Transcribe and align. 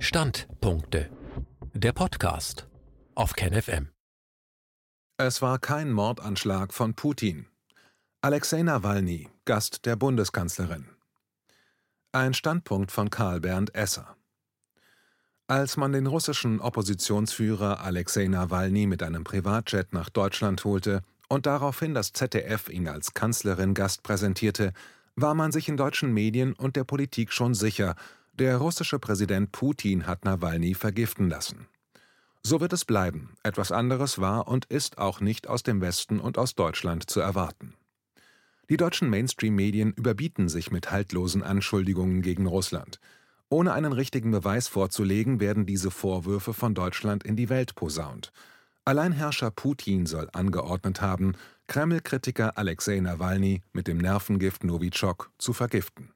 Standpunkte. 0.00 1.10
Der 1.74 1.92
Podcast 1.92 2.68
auf 3.16 3.32
KenFM. 3.32 3.88
Es 5.16 5.42
war 5.42 5.58
kein 5.58 5.90
Mordanschlag 5.90 6.72
von 6.72 6.94
Putin. 6.94 7.46
Alexei 8.22 8.62
Nawalny, 8.62 9.28
Gast 9.44 9.86
der 9.86 9.96
Bundeskanzlerin. 9.96 10.86
Ein 12.12 12.32
Standpunkt 12.32 12.92
von 12.92 13.10
Karl 13.10 13.40
Bernd 13.40 13.74
Esser. 13.74 14.16
Als 15.48 15.76
man 15.76 15.92
den 15.92 16.06
russischen 16.06 16.60
Oppositionsführer 16.60 17.80
Alexei 17.80 18.28
Nawalny 18.28 18.86
mit 18.86 19.02
einem 19.02 19.24
Privatjet 19.24 19.92
nach 19.92 20.10
Deutschland 20.10 20.64
holte 20.64 21.02
und 21.28 21.44
daraufhin 21.44 21.92
das 21.92 22.12
ZDF 22.12 22.68
ihn 22.68 22.86
als 22.86 23.14
Kanzlerin 23.14 23.74
Gast 23.74 24.04
präsentierte, 24.04 24.72
war 25.16 25.34
man 25.34 25.50
sich 25.50 25.68
in 25.68 25.76
deutschen 25.76 26.14
Medien 26.14 26.52
und 26.52 26.76
der 26.76 26.84
Politik 26.84 27.32
schon 27.32 27.54
sicher, 27.54 27.96
der 28.38 28.58
russische 28.58 28.98
Präsident 28.98 29.52
Putin 29.52 30.06
hat 30.06 30.24
Nawalny 30.24 30.74
vergiften 30.74 31.28
lassen. 31.28 31.66
So 32.42 32.60
wird 32.60 32.72
es 32.72 32.84
bleiben, 32.84 33.30
etwas 33.42 33.72
anderes 33.72 34.20
war 34.20 34.46
und 34.48 34.64
ist 34.66 34.98
auch 34.98 35.20
nicht 35.20 35.48
aus 35.48 35.64
dem 35.64 35.80
Westen 35.80 36.20
und 36.20 36.38
aus 36.38 36.54
Deutschland 36.54 37.10
zu 37.10 37.20
erwarten. 37.20 37.74
Die 38.70 38.76
deutschen 38.76 39.10
Mainstream-Medien 39.10 39.92
überbieten 39.92 40.48
sich 40.48 40.70
mit 40.70 40.90
haltlosen 40.90 41.42
Anschuldigungen 41.42 42.22
gegen 42.22 42.46
Russland. 42.46 43.00
Ohne 43.48 43.72
einen 43.72 43.92
richtigen 43.92 44.30
Beweis 44.30 44.68
vorzulegen, 44.68 45.40
werden 45.40 45.66
diese 45.66 45.90
Vorwürfe 45.90 46.52
von 46.52 46.74
Deutschland 46.74 47.24
in 47.24 47.34
die 47.34 47.48
Welt 47.48 47.74
posaunt. 47.74 48.30
Alleinherrscher 48.84 49.50
Putin 49.50 50.06
soll 50.06 50.28
angeordnet 50.32 51.00
haben, 51.00 51.34
Kreml-Kritiker 51.66 52.56
Alexei 52.56 53.00
Nawalny 53.00 53.62
mit 53.72 53.88
dem 53.88 53.98
Nervengift 53.98 54.64
Novichok 54.64 55.30
zu 55.38 55.52
vergiften. 55.52 56.12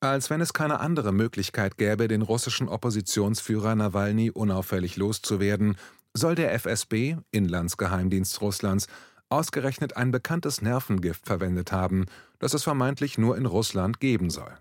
Als 0.00 0.28
wenn 0.28 0.40
es 0.40 0.52
keine 0.52 0.80
andere 0.80 1.12
Möglichkeit 1.12 1.78
gäbe, 1.78 2.08
den 2.08 2.22
russischen 2.22 2.68
Oppositionsführer 2.68 3.74
Nawalny 3.74 4.30
unauffällig 4.30 4.96
loszuwerden, 4.96 5.76
soll 6.12 6.34
der 6.34 6.52
FSB, 6.52 7.16
Inlandsgeheimdienst 7.30 8.40
Russlands, 8.40 8.86
ausgerechnet 9.28 9.96
ein 9.96 10.10
bekanntes 10.10 10.62
Nervengift 10.62 11.26
verwendet 11.26 11.72
haben, 11.72 12.06
das 12.38 12.54
es 12.54 12.62
vermeintlich 12.62 13.18
nur 13.18 13.36
in 13.36 13.46
Russland 13.46 13.98
geben 14.00 14.30
soll. 14.30 14.54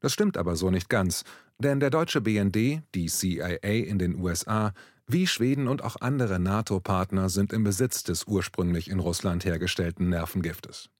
Das 0.00 0.12
stimmt 0.12 0.36
aber 0.36 0.56
so 0.56 0.70
nicht 0.70 0.88
ganz, 0.88 1.24
denn 1.58 1.80
der 1.80 1.90
deutsche 1.90 2.20
BND, 2.20 2.82
die 2.94 3.06
CIA 3.06 3.58
in 3.62 3.98
den 3.98 4.14
USA, 4.20 4.72
wie 5.06 5.26
Schweden 5.26 5.68
und 5.68 5.82
auch 5.82 5.96
andere 6.00 6.38
NATO-Partner 6.38 7.28
sind 7.28 7.52
im 7.52 7.64
Besitz 7.64 8.04
des 8.04 8.24
ursprünglich 8.24 8.88
in 8.88 9.00
Russland 9.00 9.44
hergestellten 9.44 10.08
Nervengiftes. 10.08 10.90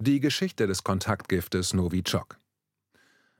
Die 0.00 0.20
Geschichte 0.20 0.66
des 0.66 0.84
Kontaktgiftes 0.84 1.74
Novichok 1.74 2.38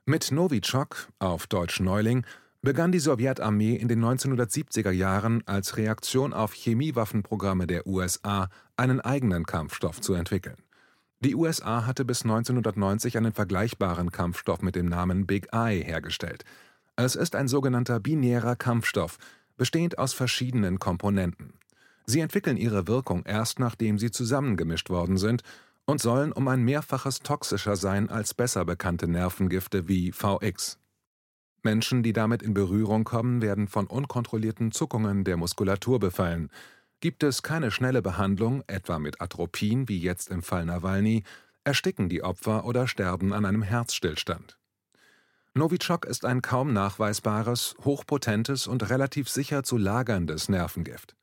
Mit 0.04 0.30
Novichok, 0.32 1.08
auf 1.18 1.46
Deutsch 1.46 1.80
Neuling, 1.80 2.24
begann 2.62 2.92
die 2.92 2.98
Sowjetarmee 2.98 3.76
in 3.76 3.88
den 3.88 4.04
1970er 4.04 4.90
Jahren 4.90 5.46
als 5.46 5.76
Reaktion 5.76 6.32
auf 6.32 6.52
Chemiewaffenprogramme 6.52 7.66
der 7.66 7.86
USA 7.86 8.48
einen 8.76 9.00
eigenen 9.00 9.46
Kampfstoff 9.46 10.00
zu 10.00 10.14
entwickeln. 10.14 10.56
Die 11.20 11.34
USA 11.34 11.86
hatte 11.86 12.04
bis 12.04 12.22
1990 12.22 13.16
einen 13.16 13.32
vergleichbaren 13.32 14.10
Kampfstoff 14.12 14.62
mit 14.62 14.74
dem 14.74 14.86
Namen 14.86 15.26
Big 15.26 15.48
Eye 15.52 15.82
hergestellt– 15.82 16.44
es 17.00 17.14
ist 17.14 17.36
ein 17.36 17.46
sogenannter 17.46 18.00
binärer 18.00 18.56
Kampfstoff, 18.56 19.18
bestehend 19.56 19.98
aus 19.98 20.14
verschiedenen 20.14 20.80
Komponenten. 20.80 21.52
Sie 22.06 22.18
entwickeln 22.18 22.56
ihre 22.56 22.88
Wirkung 22.88 23.24
erst 23.24 23.60
nachdem 23.60 24.00
sie 24.00 24.10
zusammengemischt 24.10 24.90
worden 24.90 25.16
sind 25.16 25.44
und 25.88 26.02
sollen 26.02 26.32
um 26.32 26.46
ein 26.48 26.62
Mehrfaches 26.64 27.20
toxischer 27.20 27.74
sein 27.74 28.10
als 28.10 28.34
besser 28.34 28.66
bekannte 28.66 29.08
Nervengifte 29.08 29.88
wie 29.88 30.12
VX. 30.12 30.78
Menschen, 31.62 32.02
die 32.02 32.12
damit 32.12 32.42
in 32.42 32.52
Berührung 32.52 33.04
kommen, 33.04 33.40
werden 33.40 33.68
von 33.68 33.86
unkontrollierten 33.86 34.70
Zuckungen 34.70 35.24
der 35.24 35.38
Muskulatur 35.38 35.98
befallen. 35.98 36.50
Gibt 37.00 37.22
es 37.22 37.42
keine 37.42 37.70
schnelle 37.70 38.02
Behandlung, 38.02 38.62
etwa 38.66 38.98
mit 38.98 39.22
Atropin 39.22 39.88
wie 39.88 39.98
jetzt 39.98 40.28
im 40.28 40.42
Fall 40.42 40.66
Nawalny, 40.66 41.22
ersticken 41.64 42.10
die 42.10 42.22
Opfer 42.22 42.66
oder 42.66 42.86
sterben 42.86 43.32
an 43.32 43.46
einem 43.46 43.62
Herzstillstand. 43.62 44.58
Novichok 45.54 46.04
ist 46.04 46.26
ein 46.26 46.42
kaum 46.42 46.74
nachweisbares, 46.74 47.74
hochpotentes 47.82 48.66
und 48.66 48.90
relativ 48.90 49.30
sicher 49.30 49.62
zu 49.62 49.78
lagerndes 49.78 50.50
Nervengift. 50.50 51.17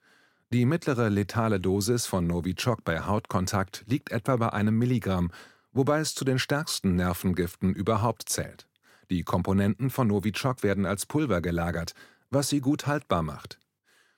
Die 0.53 0.65
mittlere 0.65 1.09
letale 1.09 1.59
Dosis 1.59 2.05
von 2.05 2.27
Novichok 2.27 2.83
bei 2.83 3.01
Hautkontakt 3.01 3.83
liegt 3.87 4.11
etwa 4.11 4.35
bei 4.37 4.53
einem 4.53 4.77
Milligramm, 4.77 5.31
wobei 5.73 5.99
es 5.99 6.13
zu 6.13 6.23
den 6.23 6.37
stärksten 6.37 6.95
Nervengiften 6.95 7.73
überhaupt 7.73 8.29
zählt. 8.29 8.67
Die 9.09 9.23
Komponenten 9.23 9.89
von 9.89 10.07
Novichok 10.07 10.61
werden 10.61 10.85
als 10.85 11.07
Pulver 11.07 11.41
gelagert, 11.41 11.93
was 12.29 12.49
sie 12.49 12.61
gut 12.61 12.85
haltbar 12.85 13.23
macht. 13.23 13.59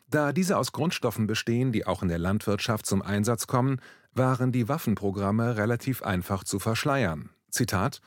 Da 0.09 0.31
diese 0.33 0.57
aus 0.57 0.73
Grundstoffen 0.73 1.27
bestehen, 1.27 1.71
die 1.71 1.85
auch 1.85 2.01
in 2.01 2.09
der 2.09 2.19
Landwirtschaft 2.19 2.85
zum 2.85 3.01
Einsatz 3.01 3.47
kommen, 3.47 3.81
waren 4.13 4.51
die 4.51 4.67
Waffenprogramme 4.67 5.57
relativ 5.57 6.03
einfach 6.03 6.43
zu 6.43 6.59
verschleiern. 6.59 7.29
Zitat 7.49 8.01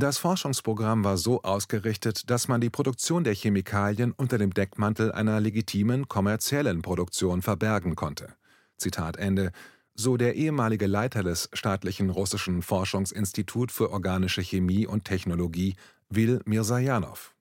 das 0.00 0.16
Forschungsprogramm 0.16 1.04
war 1.04 1.18
so 1.18 1.42
ausgerichtet, 1.42 2.30
dass 2.30 2.48
man 2.48 2.62
die 2.62 2.70
Produktion 2.70 3.24
der 3.24 3.34
Chemikalien 3.34 4.12
unter 4.12 4.38
dem 4.38 4.54
Deckmantel 4.54 5.12
einer 5.12 5.38
legitimen 5.38 6.08
kommerziellen 6.08 6.80
Produktion 6.80 7.42
verbergen 7.42 7.94
konnte. 7.94 8.34
Zitat 8.78 9.18
Ende, 9.18 9.52
so 9.94 10.16
der 10.16 10.34
ehemalige 10.34 10.86
Leiter 10.86 11.22
des 11.22 11.50
staatlichen 11.52 12.08
russischen 12.08 12.62
Forschungsinstitut 12.62 13.70
für 13.70 13.90
organische 13.90 14.40
Chemie 14.40 14.86
und 14.86 15.04
Technologie, 15.04 15.76
Will 16.08 16.40
Mirzajanov. 16.46 17.34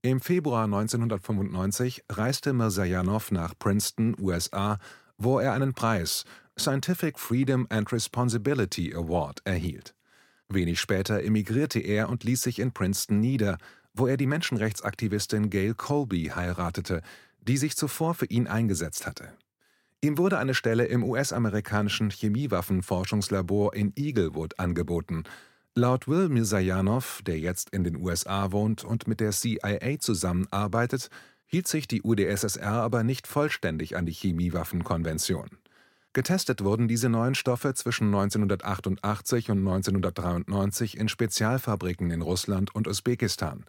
Im 0.00 0.20
Februar 0.20 0.64
1995 0.64 2.04
reiste 2.10 2.52
Mirzajanov 2.54 3.30
nach 3.32 3.58
Princeton, 3.58 4.16
USA, 4.18 4.78
wo 5.18 5.38
er 5.38 5.52
einen 5.52 5.74
Preis, 5.74 6.24
Scientific 6.58 7.18
Freedom 7.18 7.66
and 7.68 7.92
Responsibility 7.92 8.94
Award, 8.94 9.40
erhielt. 9.44 9.94
Wenig 10.48 10.80
später 10.80 11.22
emigrierte 11.22 11.80
er 11.80 12.08
und 12.08 12.24
ließ 12.24 12.42
sich 12.42 12.58
in 12.58 12.72
Princeton 12.72 13.20
nieder, 13.20 13.58
wo 13.92 14.06
er 14.06 14.16
die 14.16 14.26
Menschenrechtsaktivistin 14.26 15.50
Gail 15.50 15.74
Colby 15.74 16.32
heiratete, 16.34 17.02
die 17.40 17.56
sich 17.56 17.76
zuvor 17.76 18.14
für 18.14 18.26
ihn 18.26 18.46
eingesetzt 18.46 19.06
hatte. 19.06 19.32
Ihm 20.02 20.18
wurde 20.18 20.38
eine 20.38 20.54
Stelle 20.54 20.84
im 20.84 21.02
US-amerikanischen 21.02 22.10
Chemiewaffenforschungslabor 22.10 23.74
in 23.74 23.92
Eaglewood 23.96 24.58
angeboten. 24.60 25.24
Laut 25.74 26.06
Will 26.06 26.28
Mirzajanov, 26.28 27.22
der 27.26 27.38
jetzt 27.38 27.70
in 27.70 27.82
den 27.82 27.96
USA 27.96 28.52
wohnt 28.52 28.84
und 28.84 29.08
mit 29.08 29.20
der 29.20 29.32
CIA 29.32 29.98
zusammenarbeitet, 29.98 31.08
hielt 31.46 31.66
sich 31.66 31.88
die 31.88 32.02
UdSSR 32.02 32.72
aber 32.72 33.02
nicht 33.04 33.26
vollständig 33.26 33.96
an 33.96 34.06
die 34.06 34.12
Chemiewaffenkonvention. 34.12 35.48
Getestet 36.16 36.64
wurden 36.64 36.88
diese 36.88 37.10
neuen 37.10 37.34
Stoffe 37.34 37.74
zwischen 37.74 38.06
1988 38.06 39.50
und 39.50 39.58
1993 39.58 40.96
in 40.96 41.10
Spezialfabriken 41.10 42.10
in 42.10 42.22
Russland 42.22 42.74
und 42.74 42.88
Usbekistan. 42.88 43.66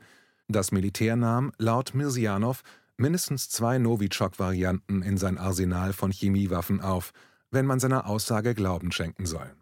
Das 0.48 0.72
Militär 0.72 1.18
nahm, 1.18 1.52
laut 1.58 1.94
Mirzianow, 1.94 2.64
mindestens 2.96 3.50
zwei 3.50 3.80
Novichok-Varianten 3.80 5.02
in 5.02 5.18
sein 5.18 5.38
Arsenal 5.38 5.92
von 5.92 6.10
Chemiewaffen 6.10 6.80
auf, 6.80 7.12
wenn 7.52 7.66
man 7.66 7.82
seiner 7.82 8.08
Aussage 8.08 8.56
Glauben 8.56 8.94
schenken 8.94 9.26
soll. 9.26 9.54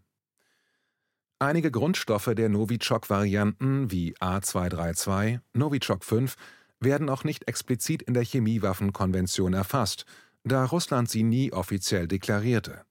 Einige 1.39 1.71
Grundstoffe 1.71 2.35
der 2.35 2.49
Novichok-Varianten 2.49 3.89
wie 3.89 4.15
A232, 4.17 5.39
Novichok 5.53 6.03
5 6.03 6.35
werden 6.79 7.09
auch 7.09 7.23
nicht 7.23 7.47
explizit 7.47 8.03
in 8.03 8.13
der 8.13 8.23
Chemiewaffenkonvention 8.23 9.53
erfasst– 9.53 10.05
da 10.45 10.63
Russland 10.65 11.09
sie 11.09 11.23
nie 11.23 11.51
offiziell 11.51 12.07
deklarierte. 12.07 12.85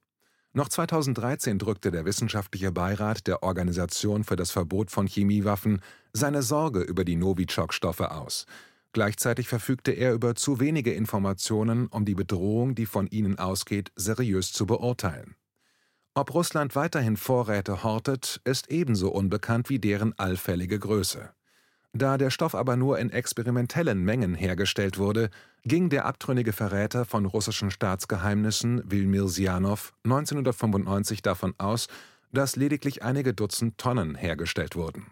Noch 0.52 0.68
2013 0.68 1.58
drückte 1.58 1.90
der 1.90 2.04
wissenschaftliche 2.04 2.70
Beirat 2.70 3.26
der 3.26 3.42
Organisation 3.42 4.22
für 4.22 4.36
das 4.36 4.50
Verbot 4.50 4.90
von 4.90 5.06
Chemiewaffen 5.06 5.80
seine 6.12 6.42
Sorge 6.42 6.80
über 6.80 7.04
die 7.04 7.16
Novichok-Stoffe 7.16 8.12
aus. 8.12 8.46
Gleichzeitig 8.92 9.48
verfügte 9.48 9.90
er 9.90 10.12
über 10.12 10.36
zu 10.36 10.60
wenige 10.60 10.92
Informationen, 10.92 11.88
um 11.88 12.04
die 12.04 12.14
Bedrohung, 12.14 12.76
die 12.76 12.86
von 12.86 13.08
ihnen 13.08 13.38
ausgeht, 13.38 13.90
seriös 13.96 14.52
zu 14.52 14.66
beurteilen. 14.66 15.34
Ob 16.14 16.32
Russland 16.32 16.76
weiterhin 16.76 17.16
Vorräte 17.16 17.82
hortet, 17.82 18.40
ist 18.44 18.70
ebenso 18.70 19.10
unbekannt 19.10 19.68
wie 19.68 19.80
deren 19.80 20.16
allfällige 20.16 20.78
Größe. 20.78 21.34
Da 21.96 22.18
der 22.18 22.30
Stoff 22.30 22.56
aber 22.56 22.76
nur 22.76 22.98
in 22.98 23.10
experimentellen 23.10 24.02
Mengen 24.02 24.34
hergestellt 24.34 24.98
wurde, 24.98 25.30
ging 25.64 25.90
der 25.90 26.06
abtrünnige 26.06 26.52
Verräter 26.52 27.04
von 27.04 27.24
russischen 27.24 27.70
Staatsgeheimnissen 27.70 28.82
Wilmir 28.90 29.28
Sianow 29.28 29.92
1995 30.02 31.22
davon 31.22 31.54
aus, 31.56 31.86
dass 32.32 32.56
lediglich 32.56 33.04
einige 33.04 33.32
Dutzend 33.32 33.78
Tonnen 33.78 34.16
hergestellt 34.16 34.74
wurden. 34.74 35.06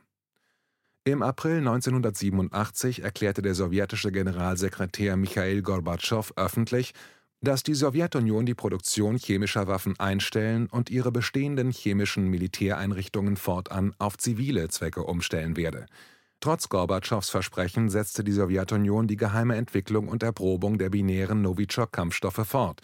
Im 1.05 1.23
April 1.23 1.59
1987 1.59 3.05
erklärte 3.05 3.43
der 3.43 3.55
sowjetische 3.55 4.11
Generalsekretär 4.11 5.17
Michail 5.17 5.63
Gorbatschow 5.63 6.33
öffentlich, 6.35 6.95
dass 7.41 7.63
die 7.63 7.75
Sowjetunion 7.75 8.45
die 8.45 8.55
Produktion 8.55 9.19
chemischer 9.19 9.69
Waffen 9.69 9.99
einstellen 10.01 10.67
und 10.67 10.91
ihre 10.91 11.13
bestehenden 11.13 11.71
chemischen 11.71 12.27
Militäreinrichtungen 12.27 13.37
fortan 13.37 13.95
auf 13.99 14.19
zivile 14.19 14.69
Zwecke 14.69 15.05
umstellen 15.05 15.57
werde– 15.57 15.87
Trotz 16.43 16.69
Gorbatschows 16.69 17.31
Versprechen 17.31 17.89
setzte 17.89 18.25
die 18.25 18.33
Sowjetunion 18.33 19.07
die 19.07 19.15
geheime 19.15 19.55
Entwicklung 19.55 20.09
und 20.09 20.25
Erprobung 20.25 20.77
der 20.77 20.91
binären 20.91 21.41
Novichok-Kampfstoffe 21.41 22.45
fort. 22.45 22.81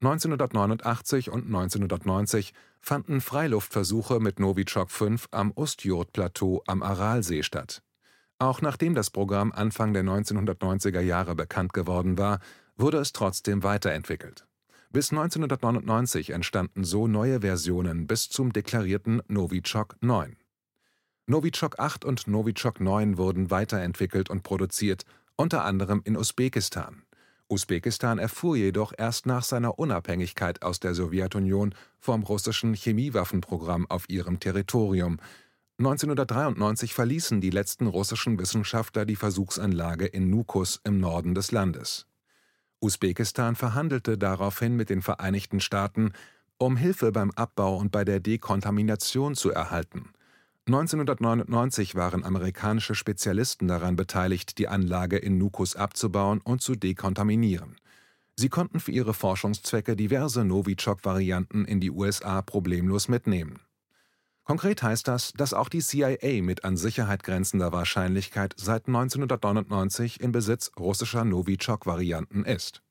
1989 0.00 1.28
und 1.28 1.44
1990 1.44 2.54
fanden 2.80 3.20
Freiluftversuche 3.20 4.18
mit 4.18 4.40
Novichok 4.40 4.90
5 4.90 5.28
am 5.30 5.52
Ustjurt-Plateau 5.54 6.62
am 6.66 6.82
Aralsee 6.82 7.42
statt. 7.42 7.82
Auch 8.38 8.62
nachdem 8.62 8.94
das 8.94 9.10
Programm 9.10 9.52
Anfang 9.52 9.92
der 9.92 10.02
1990er 10.02 11.00
Jahre 11.00 11.34
bekannt 11.34 11.74
geworden 11.74 12.16
war, 12.16 12.40
wurde 12.78 12.96
es 12.96 13.12
trotzdem 13.12 13.62
weiterentwickelt. 13.62 14.46
Bis 14.90 15.10
1999 15.10 16.30
entstanden 16.30 16.82
so 16.82 17.06
neue 17.06 17.42
Versionen 17.42 18.06
bis 18.06 18.30
zum 18.30 18.54
deklarierten 18.54 19.20
Novichok 19.28 19.96
9. 20.00 20.34
Novichok 21.28 21.80
8 21.80 22.04
und 22.04 22.28
Novichok 22.28 22.80
9 22.80 23.18
wurden 23.18 23.50
weiterentwickelt 23.50 24.30
und 24.30 24.44
produziert, 24.44 25.04
unter 25.34 25.64
anderem 25.64 26.00
in 26.04 26.16
Usbekistan. 26.16 27.02
Usbekistan 27.48 28.18
erfuhr 28.18 28.56
jedoch 28.56 28.92
erst 28.96 29.26
nach 29.26 29.42
seiner 29.42 29.76
Unabhängigkeit 29.76 30.62
aus 30.62 30.78
der 30.78 30.94
Sowjetunion 30.94 31.74
vom 31.98 32.22
russischen 32.22 32.74
Chemiewaffenprogramm 32.74 33.90
auf 33.90 34.08
ihrem 34.08 34.38
Territorium. 34.38 35.18
1993 35.78 36.94
verließen 36.94 37.40
die 37.40 37.50
letzten 37.50 37.88
russischen 37.88 38.38
Wissenschaftler 38.38 39.04
die 39.04 39.16
Versuchsanlage 39.16 40.06
in 40.06 40.30
Nukus 40.30 40.80
im 40.84 41.00
Norden 41.00 41.34
des 41.34 41.50
Landes. 41.50 42.06
Usbekistan 42.80 43.56
verhandelte 43.56 44.16
daraufhin 44.16 44.76
mit 44.76 44.90
den 44.90 45.02
Vereinigten 45.02 45.58
Staaten, 45.58 46.12
um 46.56 46.76
Hilfe 46.76 47.10
beim 47.10 47.32
Abbau 47.32 47.78
und 47.78 47.90
bei 47.90 48.04
der 48.04 48.20
Dekontamination 48.20 49.34
zu 49.34 49.50
erhalten. 49.50 50.10
1999 50.66 51.94
waren 51.94 52.24
amerikanische 52.24 52.96
Spezialisten 52.96 53.68
daran 53.68 53.94
beteiligt, 53.94 54.58
die 54.58 54.66
Anlage 54.66 55.16
in 55.16 55.38
Nukus 55.38 55.76
abzubauen 55.76 56.40
und 56.40 56.60
zu 56.60 56.74
dekontaminieren. 56.74 57.76
Sie 58.34 58.48
konnten 58.48 58.80
für 58.80 58.90
ihre 58.90 59.14
Forschungszwecke 59.14 59.94
diverse 59.94 60.44
Novichok-Varianten 60.44 61.66
in 61.66 61.78
die 61.78 61.92
USA 61.92 62.42
problemlos 62.42 63.06
mitnehmen. 63.06 63.60
Konkret 64.42 64.82
heißt 64.82 65.06
das, 65.06 65.32
dass 65.34 65.54
auch 65.54 65.68
die 65.68 65.82
CIA 65.82 66.42
mit 66.42 66.64
an 66.64 66.76
Sicherheit 66.76 67.22
grenzender 67.22 67.72
Wahrscheinlichkeit 67.72 68.54
seit 68.56 68.88
1999 68.88 70.20
in 70.20 70.32
Besitz 70.32 70.72
russischer 70.76 71.24
Novichok-Varianten 71.24 72.44
ist 72.44 72.82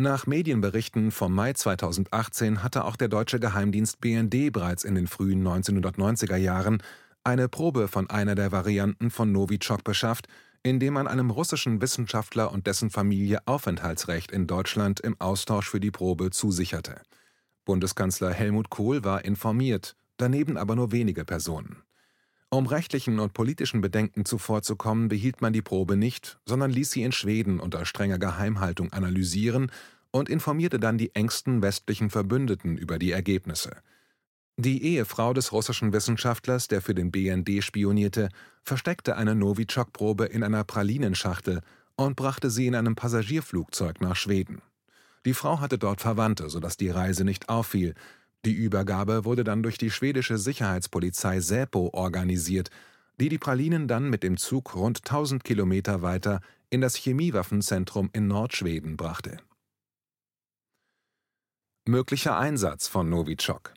nach 0.00 0.26
Medienberichten 0.26 1.10
vom 1.10 1.34
Mai 1.34 1.52
2018 1.52 2.62
hatte 2.62 2.84
auch 2.84 2.96
der 2.96 3.08
deutsche 3.08 3.40
Geheimdienst 3.40 4.00
BND 4.00 4.52
bereits 4.52 4.84
in 4.84 4.94
den 4.94 5.06
frühen 5.06 5.46
1990er 5.46 6.36
Jahren 6.36 6.82
eine 7.24 7.48
Probe 7.48 7.88
von 7.88 8.08
einer 8.08 8.34
der 8.34 8.52
Varianten 8.52 9.10
von 9.10 9.30
Novichok 9.30 9.84
beschafft, 9.84 10.26
indem 10.62 10.94
man 10.94 11.06
einem 11.06 11.30
russischen 11.30 11.80
Wissenschaftler 11.80 12.52
und 12.52 12.66
dessen 12.66 12.90
Familie 12.90 13.46
Aufenthaltsrecht 13.46 14.30
in 14.30 14.46
Deutschland 14.46 15.00
im 15.00 15.20
Austausch 15.20 15.68
für 15.68 15.80
die 15.80 15.90
Probe 15.90 16.30
zusicherte. 16.30 17.00
Bundeskanzler 17.64 18.32
Helmut 18.32 18.70
Kohl 18.70 19.04
war 19.04 19.24
informiert, 19.24 19.96
daneben 20.16 20.56
aber 20.56 20.76
nur 20.76 20.92
wenige 20.92 21.24
Personen. 21.24 21.82
Um 22.52 22.66
rechtlichen 22.66 23.20
und 23.20 23.32
politischen 23.32 23.80
Bedenken 23.80 24.24
zuvorzukommen, 24.24 25.08
behielt 25.08 25.40
man 25.40 25.52
die 25.52 25.62
Probe 25.62 25.96
nicht, 25.96 26.40
sondern 26.44 26.72
ließ 26.72 26.90
sie 26.90 27.04
in 27.04 27.12
Schweden 27.12 27.60
unter 27.60 27.84
strenger 27.84 28.18
Geheimhaltung 28.18 28.92
analysieren 28.92 29.70
und 30.10 30.28
informierte 30.28 30.80
dann 30.80 30.98
die 30.98 31.14
engsten 31.14 31.62
westlichen 31.62 32.10
Verbündeten 32.10 32.76
über 32.76 32.98
die 32.98 33.12
Ergebnisse. 33.12 33.76
Die 34.56 34.82
Ehefrau 34.82 35.32
des 35.32 35.52
russischen 35.52 35.92
Wissenschaftlers, 35.92 36.66
der 36.66 36.82
für 36.82 36.94
den 36.94 37.12
BND 37.12 37.62
spionierte, 37.62 38.28
versteckte 38.64 39.16
eine 39.16 39.36
Novichok-Probe 39.36 40.26
in 40.26 40.42
einer 40.42 40.64
Pralinenschachtel 40.64 41.60
und 41.94 42.16
brachte 42.16 42.50
sie 42.50 42.66
in 42.66 42.74
einem 42.74 42.96
Passagierflugzeug 42.96 44.00
nach 44.00 44.16
Schweden. 44.16 44.60
Die 45.24 45.34
Frau 45.34 45.60
hatte 45.60 45.78
dort 45.78 46.00
Verwandte, 46.00 46.50
sodass 46.50 46.76
die 46.76 46.90
Reise 46.90 47.24
nicht 47.24 47.48
auffiel, 47.48 47.94
die 48.44 48.54
Übergabe 48.54 49.24
wurde 49.24 49.44
dann 49.44 49.62
durch 49.62 49.76
die 49.76 49.90
schwedische 49.90 50.38
Sicherheitspolizei 50.38 51.40
Säpo 51.40 51.90
organisiert, 51.92 52.70
die 53.20 53.28
die 53.28 53.38
Pralinen 53.38 53.86
dann 53.86 54.08
mit 54.08 54.22
dem 54.22 54.38
Zug 54.38 54.74
rund 54.74 54.98
1000 54.98 55.44
Kilometer 55.44 56.00
weiter 56.00 56.40
in 56.70 56.80
das 56.80 56.94
Chemiewaffenzentrum 56.94 58.08
in 58.14 58.28
Nordschweden 58.28 58.96
brachte. 58.96 59.38
Möglicher 61.86 62.38
Einsatz 62.38 62.86
von 62.86 63.10
Novichok 63.10 63.74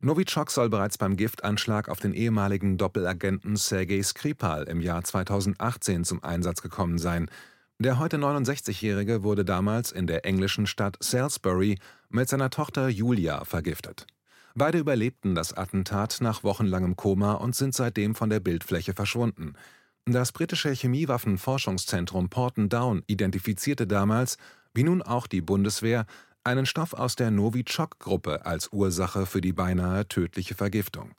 Novichok 0.00 0.50
soll 0.50 0.70
bereits 0.70 0.98
beim 0.98 1.16
Giftanschlag 1.16 1.88
auf 1.88 1.98
den 1.98 2.14
ehemaligen 2.14 2.78
Doppelagenten 2.78 3.56
Sergei 3.56 4.02
Skripal 4.02 4.64
im 4.64 4.80
Jahr 4.80 5.04
2018 5.04 6.04
zum 6.04 6.22
Einsatz 6.24 6.62
gekommen 6.62 6.98
sein– 6.98 7.30
der 7.84 7.98
heute 7.98 8.16
69-Jährige 8.16 9.24
wurde 9.24 9.44
damals 9.44 9.92
in 9.92 10.06
der 10.06 10.24
englischen 10.24 10.66
Stadt 10.66 10.96
Salisbury 11.00 11.78
mit 12.08 12.30
seiner 12.30 12.48
Tochter 12.48 12.88
Julia 12.88 13.44
vergiftet. 13.44 14.06
Beide 14.54 14.78
überlebten 14.78 15.34
das 15.34 15.52
Attentat 15.52 16.18
nach 16.22 16.44
wochenlangem 16.44 16.96
Koma 16.96 17.34
und 17.34 17.54
sind 17.54 17.74
seitdem 17.74 18.14
von 18.14 18.30
der 18.30 18.40
Bildfläche 18.40 18.94
verschwunden. 18.94 19.52
Das 20.06 20.32
britische 20.32 20.70
Chemiewaffenforschungszentrum 20.70 22.30
Porton 22.30 22.70
Down 22.70 23.02
identifizierte 23.06 23.86
damals, 23.86 24.38
wie 24.72 24.84
nun 24.84 25.02
auch 25.02 25.26
die 25.26 25.42
Bundeswehr, 25.42 26.06
einen 26.42 26.64
Stoff 26.64 26.94
aus 26.94 27.16
der 27.16 27.30
Novichok-Gruppe 27.30 28.46
als 28.46 28.72
Ursache 28.72 29.26
für 29.26 29.42
die 29.42 29.52
beinahe 29.52 30.08
tödliche 30.08 30.54
Vergiftung. 30.54 31.10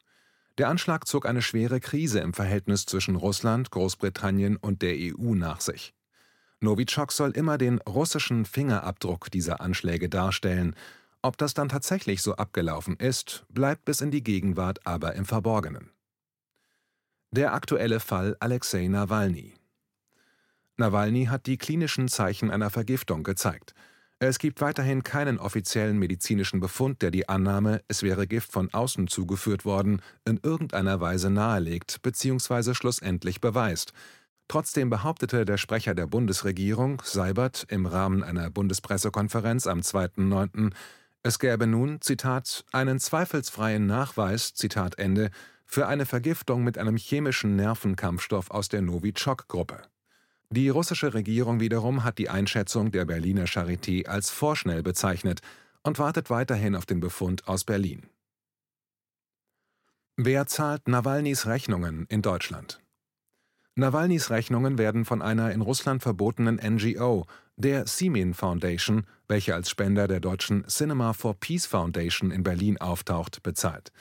Der 0.58 0.70
Anschlag 0.70 1.08
zog 1.08 1.28
eine 1.28 1.44
schwere 1.44 1.80
Krise 1.80 2.22
im 2.22 2.34
Verhältnis 2.34 2.88
zwischen 2.88 3.18
Russland, 3.18 3.70
Großbritannien 3.70 4.56
und 4.56 4.82
der 4.82 4.96
EU 4.98 5.36
nach 5.36 5.62
sich. 5.62 5.94
Novichok 6.62 7.12
soll 7.12 7.32
immer 7.32 7.58
den 7.58 7.80
russischen 7.82 8.46
Fingerabdruck 8.46 9.30
dieser 9.32 9.62
Anschläge 9.62 10.10
darstellen. 10.10 10.76
Ob 11.22 11.38
das 11.38 11.54
dann 11.54 11.70
tatsächlich 11.70 12.22
so 12.22 12.36
abgelaufen 12.36 12.98
ist, 12.98 13.46
bleibt 13.50 13.86
bis 13.86 14.02
in 14.02 14.12
die 14.12 14.24
Gegenwart 14.24 14.86
aber 14.86 15.16
im 15.16 15.26
Verborgenen. 15.26 15.92
Der 17.32 17.54
aktuelle 17.54 18.00
Fall 18.00 18.38
Alexei 18.40 18.88
Nawalny 18.88 19.54
Nawalny 20.78 21.26
hat 21.26 21.48
die 21.48 21.58
klinischen 21.58 22.08
Zeichen 22.08 22.52
einer 22.52 22.70
Vergiftung 22.70 23.24
gezeigt. 23.24 23.74
Es 24.20 24.40
gibt 24.40 24.62
weiterhin 24.62 25.04
keinen 25.04 25.40
offiziellen 25.40 26.00
medizinischen 26.00 26.62
Befund, 26.62 27.02
der 27.02 27.12
die 27.12 27.28
Annahme, 27.28 27.82
es 27.90 28.02
wäre 28.02 28.28
Gift 28.28 28.52
von 28.52 28.74
außen 28.74 29.08
zugeführt 29.08 29.66
worden, 29.66 30.02
in 30.24 30.40
irgendeiner 30.42 31.02
Weise 31.02 31.30
nahelegt 31.30 32.02
bzw. 32.02 32.74
schlussendlich 32.74 33.42
beweist. 33.42 33.92
Trotzdem 34.48 34.90
behauptete 34.90 35.46
der 35.46 35.58
Sprecher 35.58 35.96
der 35.96 36.08
Bundesregierung, 36.08 37.02
Seibert, 37.04 37.66
im 37.70 37.86
Rahmen 37.86 38.24
einer 38.24 38.50
Bundespressekonferenz 38.50 39.68
am 39.68 39.80
2.9., 39.80 40.72
es 41.24 41.40
gäbe 41.40 41.66
nun, 41.66 42.02
Zitat, 42.02 42.64
einen 42.72 43.00
zweifelsfreien 43.00 43.88
Nachweis, 43.88 44.54
Zitat 44.54 45.00
Ende, 45.00 45.32
für 45.66 45.88
eine 45.88 46.06
Vergiftung 46.06 46.64
mit 46.64 46.78
einem 46.78 46.98
chemischen 46.98 47.56
Nervenkampfstoff 47.56 48.52
aus 48.52 48.70
der 48.70 48.84
Novichok-Gruppe. 48.84 49.82
Die 50.52 50.70
russische 50.70 51.16
Regierung 51.16 51.60
wiederum 51.60 52.04
hat 52.04 52.20
die 52.20 52.30
Einschätzung 52.30 52.92
der 52.92 53.06
Berliner 53.06 53.46
Charité 53.46 54.06
als 54.06 54.30
vorschnell 54.30 54.84
bezeichnet 54.84 55.42
und 55.82 55.98
wartet 55.98 56.30
weiterhin 56.30 56.76
auf 56.76 56.86
den 56.86 57.00
Befund 57.00 57.48
aus 57.48 57.64
Berlin. 57.64 58.04
Wer 60.16 60.46
zahlt 60.46 60.88
Nawalnys 60.88 61.48
Rechnungen 61.48 62.06
in 62.08 62.22
Deutschland? 62.22 62.85
Nawalnys 63.78 64.30
Rechnungen 64.30 64.78
werden 64.78 65.04
von 65.04 65.22
einer 65.22 65.52
in 65.52 65.60
Russland 65.60 66.02
verbotenen 66.02 66.62
NGO, 66.64 67.26
der 67.58 67.86
Simin 67.88 68.34
Foundation, 68.34 69.06
welche 69.28 69.54
als 69.54 69.70
Spender 69.70 70.08
der 70.08 70.22
deutschen 70.22 70.66
Cinema 70.68 71.12
for 71.12 71.34
Peace 71.38 71.66
Foundation 71.66 72.32
in 72.32 72.42
Berlin 72.42 72.78
auftaucht, 72.80 73.44
bezahlt. 73.44 73.92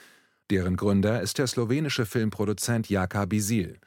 Deren 0.49 0.77
Gründer 0.77 1.21
ist 1.21 1.39
der 1.39 1.47
slowenische 1.47 2.05
Filmproduzent 2.05 2.89
Jaka 2.89 3.25
Bisil. 3.25 3.77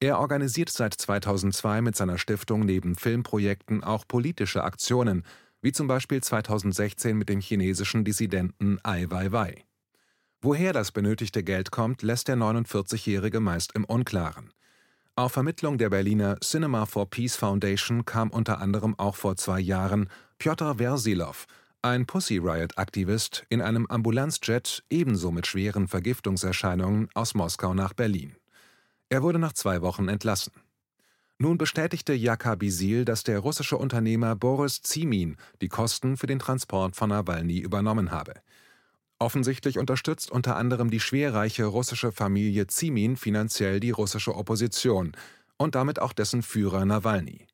Er 0.00 0.18
organisiert 0.18 0.68
seit 0.68 0.92
2002 0.92 1.80
mit 1.80 1.96
seiner 1.96 2.18
Stiftung 2.18 2.66
neben 2.66 2.94
Filmprojekten 2.94 3.82
auch 3.82 4.06
politische 4.06 4.64
Aktionen, 4.64 5.22
wie 5.62 5.72
zum 5.72 5.86
Beispiel 5.86 6.22
2016 6.22 7.16
mit 7.16 7.30
dem 7.30 7.40
chinesischen 7.40 8.04
Dissidenten 8.04 8.80
Ai 8.82 9.06
Weiwei. 9.08 9.64
Woher 10.42 10.74
das 10.74 10.92
benötigte 10.92 11.42
Geld 11.42 11.70
kommt, 11.70 12.02
lässt 12.02 12.28
der 12.28 12.36
49-Jährige 12.36 13.40
meist 13.40 13.74
im 13.74 13.84
Unklaren. 13.84 14.52
Auf 15.18 15.32
Vermittlung 15.32 15.78
der 15.78 15.90
Berliner 15.90 16.38
Cinema 16.38 16.86
for 16.86 17.10
Peace 17.10 17.34
Foundation 17.34 18.04
kam 18.04 18.30
unter 18.30 18.60
anderem 18.60 18.96
auch 19.00 19.16
vor 19.16 19.34
zwei 19.34 19.58
Jahren 19.58 20.08
Pjotr 20.38 20.76
Versilov, 20.76 21.46
ein 21.82 22.06
Pussy 22.06 22.38
Riot-Aktivist, 22.38 23.44
in 23.48 23.60
einem 23.60 23.86
Ambulanzjet 23.86 24.84
ebenso 24.90 25.32
mit 25.32 25.48
schweren 25.48 25.88
Vergiftungserscheinungen 25.88 27.08
aus 27.14 27.34
Moskau 27.34 27.74
nach 27.74 27.94
Berlin. 27.94 28.36
Er 29.08 29.24
wurde 29.24 29.40
nach 29.40 29.54
zwei 29.54 29.82
Wochen 29.82 30.06
entlassen. 30.06 30.52
Nun 31.38 31.58
bestätigte 31.58 32.12
Jaka 32.12 32.54
Bisil, 32.54 33.04
dass 33.04 33.24
der 33.24 33.40
russische 33.40 33.76
Unternehmer 33.76 34.36
Boris 34.36 34.82
Zimin 34.82 35.36
die 35.60 35.68
Kosten 35.68 36.16
für 36.16 36.28
den 36.28 36.38
Transport 36.38 36.94
von 36.94 37.08
Nawalny 37.08 37.58
übernommen 37.58 38.12
habe. 38.12 38.34
Offensichtlich 39.20 39.78
unterstützt 39.78 40.30
unter 40.30 40.56
anderem 40.56 40.90
die 40.90 41.00
schwerreiche 41.00 41.64
russische 41.64 42.12
Familie 42.12 42.68
Zimin 42.68 43.16
finanziell 43.16 43.80
die 43.80 43.90
russische 43.90 44.36
Opposition 44.36 45.12
und 45.56 45.74
damit 45.74 46.00
auch 46.00 46.12
dessen 46.12 46.42
Führer 46.42 46.84
Nawalny. 46.84 47.46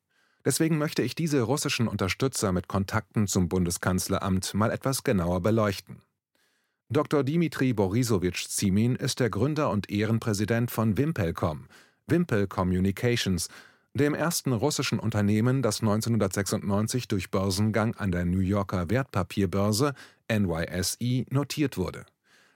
Deswegen 0.45 0.77
möchte 0.77 1.01
ich 1.01 1.15
diese 1.15 1.41
russischen 1.41 1.87
Unterstützer 1.87 2.51
mit 2.51 2.67
Kontakten 2.67 3.25
zum 3.25 3.49
Bundeskanzleramt 3.49 4.53
mal 4.53 4.69
etwas 4.69 5.03
genauer 5.03 5.41
beleuchten. 5.41 6.03
Dr. 6.89 7.23
Dimitri 7.23 7.73
Borisowitsch 7.73 8.47
Zimin 8.47 8.95
ist 8.95 9.19
der 9.19 9.31
Gründer 9.31 9.71
und 9.71 9.89
Ehrenpräsident 9.89 10.69
von 10.69 10.99
Wimpelcom, 10.99 11.65
Wimpel 12.05 12.45
Communications, 12.45 13.47
dem 13.95 14.13
ersten 14.13 14.53
russischen 14.53 14.99
Unternehmen, 14.99 15.63
das 15.63 15.81
1996 15.81 17.07
durch 17.07 17.31
Börsengang 17.31 17.95
an 17.95 18.11
der 18.11 18.25
New 18.25 18.39
Yorker 18.39 18.91
Wertpapierbörse 18.91 19.95
NYSE 20.29 21.25
notiert 21.29 21.77
wurde. 21.77 22.05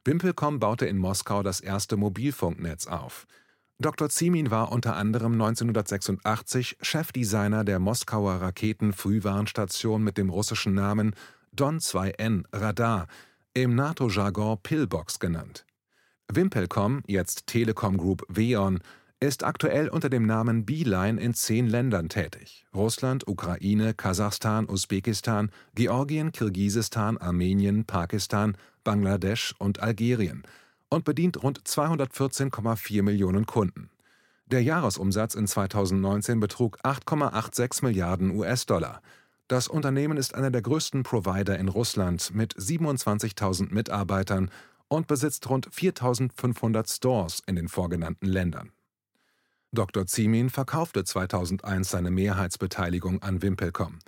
Wimpelcom 0.05 0.59
baute 0.59 0.85
in 0.85 0.97
Moskau 0.97 1.43
das 1.43 1.59
erste 1.59 1.97
Mobilfunknetz 1.97 2.87
auf. 2.87 3.27
Dr. 3.79 4.09
Zimin 4.09 4.51
war 4.51 4.71
unter 4.71 4.95
anderem 4.95 5.33
1986 5.33 6.77
Chefdesigner 6.81 7.63
der 7.63 7.79
Moskauer 7.79 8.41
Raketen-Frühwarnstation 8.41 10.03
mit 10.03 10.17
dem 10.17 10.29
russischen 10.29 10.73
Namen 10.73 11.15
Don-2N 11.53 12.43
Radar, 12.51 13.07
im 13.53 13.75
NATO-Jargon 13.75 14.57
Pillbox 14.61 15.19
genannt. 15.19 15.65
Wimpelcom, 16.31 17.03
jetzt 17.07 17.47
Telekom 17.47 17.97
Group 17.97 18.25
Veon, 18.27 18.79
ist 19.27 19.43
aktuell 19.43 19.89
unter 19.89 20.09
dem 20.09 20.25
Namen 20.25 20.65
Beeline 20.65 21.19
in 21.19 21.33
zehn 21.33 21.67
Ländern 21.67 22.07
tätig: 22.07 22.65
Russland, 22.73 23.27
Ukraine, 23.27 23.93
Kasachstan, 23.93 24.69
Usbekistan, 24.69 25.51
Georgien, 25.75 26.31
Kirgisistan, 26.31 27.17
Armenien, 27.17 27.83
Pakistan, 27.83 28.55
Bangladesch 28.85 29.53
und 29.57 29.81
Algerien 29.81 30.43
und 30.89 31.03
bedient 31.03 31.43
rund 31.43 31.61
214,4 31.61 33.03
Millionen 33.03 33.45
Kunden. 33.45 33.89
Der 34.45 34.63
Jahresumsatz 34.63 35.35
in 35.35 35.47
2019 35.47 36.39
betrug 36.39 36.79
8,86 36.83 37.83
Milliarden 37.83 38.31
US-Dollar. 38.31 39.01
Das 39.47 39.67
Unternehmen 39.67 40.17
ist 40.17 40.33
einer 40.33 40.49
der 40.49 40.61
größten 40.61 41.03
Provider 41.03 41.59
in 41.59 41.67
Russland 41.67 42.33
mit 42.33 42.55
27.000 42.55 43.73
Mitarbeitern 43.73 44.49
und 44.87 45.07
besitzt 45.07 45.49
rund 45.49 45.69
4.500 45.69 46.95
Stores 46.95 47.43
in 47.45 47.55
den 47.55 47.67
vorgenannten 47.67 48.25
Ländern 48.25 48.71
Dr. 49.71 50.07
Zimin 50.07 50.49
verkaufte 50.49 51.03
2001 51.03 51.91
seine 51.91 52.09
Mehrheitsbeteiligung 52.09 53.21
an 53.21 53.43
Wimpelcom. 53.43 53.99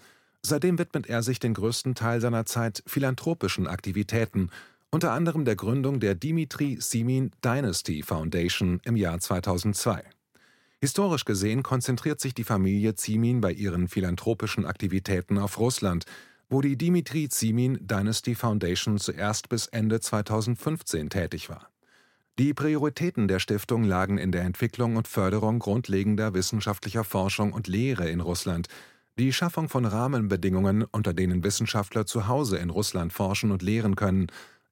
Seitdem 0.42 0.80
widmet 0.80 1.08
er 1.08 1.22
sich 1.22 1.40
den 1.40 1.54
größten 1.54 1.94
Teil 1.94 2.20
seiner 2.20 2.46
Zeit 2.46 2.82
philanthropischen 2.88 3.68
Aktivitäten, 3.68 4.50
unter 4.90 5.12
anderem 5.12 5.46
der 5.46 5.56
Gründung 5.56 6.00
der 6.00 6.16
Dimitri 6.16 6.78
Simin 6.82 7.32
Dynasty 7.46 8.02
Foundation 8.02 8.82
im 8.86 8.96
Jahr 8.96 9.20
2002. 9.20 10.04
Historisch 10.80 11.26
gesehen 11.26 11.62
konzentriert 11.62 12.20
sich 12.20 12.34
die 12.34 12.44
Familie 12.44 12.96
Zimin 12.96 13.40
bei 13.40 13.52
ihren 13.52 13.88
philanthropischen 13.88 14.66
Aktivitäten 14.66 15.38
auf 15.38 15.60
Russland, 15.60 16.06
wo 16.50 16.62
die 16.62 16.76
Dimitri 16.76 17.30
Zimin 17.30 17.78
Dynasty 17.82 18.34
Foundation 18.34 18.98
zuerst 18.98 19.48
bis 19.48 19.68
Ende 19.68 20.00
2015 20.00 21.12
tätig 21.12 21.50
war 21.50 21.71
die 22.40 22.54
Prioritäten 22.54 23.28
der 23.28 23.40
Stiftung 23.40 23.84
lagen 23.84 24.18
in 24.18 24.32
der 24.32 24.44
Entwicklung 24.44 24.96
und 24.96 25.08
Förderung 25.08 25.60
grundlegender 25.60 26.34
wissenschaftlicher 26.34 27.04
Forschung 27.04 27.52
und 27.52 27.68
Lehre 27.68 28.10
in 28.10 28.22
Russland, 28.22 28.68
die 29.20 29.34
Schaffung 29.34 29.68
von 29.68 29.86
Rahmenbedingungen, 29.86 30.84
unter 30.84 31.14
denen 31.14 31.44
Wissenschaftler 31.44 32.06
zu 32.06 32.28
Hause 32.28 32.58
in 32.58 32.70
Russland 32.70 33.12
forschen 33.12 33.52
und 33.52 33.62
lehren 33.62 33.96
können, 33.96 34.28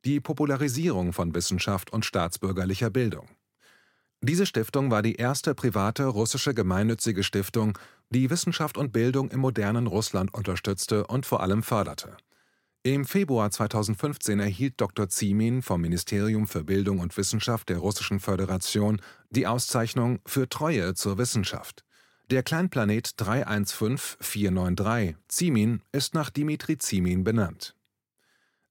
die 0.06 0.22
Popularisierung 0.22 1.12
von 1.12 1.36
Wissenschaft 1.36 1.92
und 1.92 2.06
staatsbürgerlicher 2.06 2.90
Bildung. 2.90 3.28
Diese 4.22 4.46
Stiftung 4.46 4.90
war 4.90 5.02
die 5.02 5.16
erste 5.16 5.54
private 5.54 6.06
russische 6.06 6.54
gemeinnützige 6.54 7.24
Stiftung, 7.24 7.78
die 8.10 8.30
Wissenschaft 8.30 8.78
und 8.78 8.94
Bildung 8.94 9.30
im 9.32 9.42
modernen 9.42 9.88
Russland 9.88 10.34
unterstützte 10.34 11.06
und 11.08 11.26
vor 11.26 11.42
allem 11.42 11.64
förderte 11.64 12.18
im 12.84 13.04
Februar 13.04 13.52
2015 13.52 14.40
erhielt 14.40 14.80
Dr. 14.80 15.10
Zimin 15.10 15.62
vom 15.62 15.82
Ministerium 15.82 16.48
für 16.48 16.64
Bildung 16.64 17.00
und 17.00 17.18
Wissenschaft 17.18 17.68
der 17.68 17.80
Russischen 17.80 18.22
Föderation 18.22 19.02
die 19.30 19.48
Auszeichnung 19.48 20.20
für 20.26 20.48
Treue 20.48 20.94
zur 20.94 21.18
Wissenschaft. 21.18 21.84
Der 22.32 22.42
Kleinplanet 22.42 23.16
315493 23.18 25.18
Zimin 25.28 25.82
ist 25.92 26.14
nach 26.14 26.30
Dimitri 26.30 26.78
Zimin 26.78 27.26
benannt. 27.26 27.76